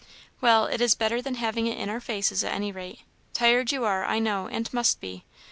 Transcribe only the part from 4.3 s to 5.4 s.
and must be.